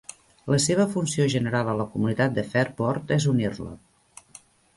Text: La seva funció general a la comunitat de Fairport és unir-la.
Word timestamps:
La 0.51 0.57
seva 0.63 0.87
funció 0.93 1.27
general 1.33 1.69
a 1.73 1.75
la 1.81 1.85
comunitat 1.91 2.33
de 2.39 2.47
Fairport 2.55 3.15
és 3.19 3.29
unir-la. 3.35 3.77